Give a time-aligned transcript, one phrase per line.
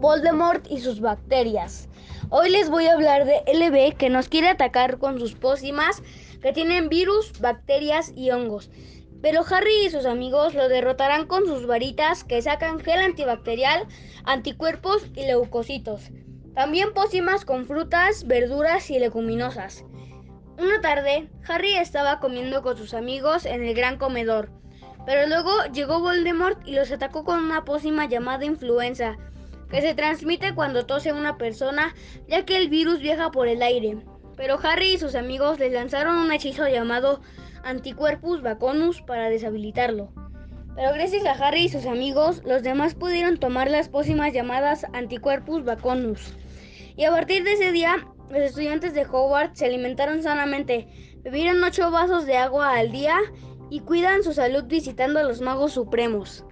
[0.00, 1.86] Voldemort y sus bacterias.
[2.30, 6.02] Hoy les voy a hablar de LB que nos quiere atacar con sus pócimas
[6.40, 8.70] que tienen virus, bacterias y hongos.
[9.20, 13.86] Pero Harry y sus amigos lo derrotarán con sus varitas que sacan gel antibacterial,
[14.24, 16.08] anticuerpos y leucocitos.
[16.54, 19.84] También pócimas con frutas, verduras y leguminosas.
[20.58, 24.50] Una tarde, Harry estaba comiendo con sus amigos en el gran comedor.
[25.04, 29.18] Pero luego llegó Voldemort y los atacó con una pócima llamada influenza,
[29.70, 31.94] que se transmite cuando tose una persona,
[32.28, 33.98] ya que el virus viaja por el aire.
[34.36, 37.20] Pero Harry y sus amigos le lanzaron un hechizo llamado
[37.62, 40.12] Anticuerpus Baconus para deshabilitarlo.
[40.74, 45.64] Pero gracias a Harry y sus amigos, los demás pudieron tomar las pócimas llamadas Anticuerpus
[45.64, 46.34] Baconus.
[46.96, 50.88] Y a partir de ese día, los estudiantes de Hogwarts se alimentaron sanamente,
[51.22, 53.18] bebieron 8 vasos de agua al día
[53.68, 56.44] y cuidan su salud visitando a los magos supremos.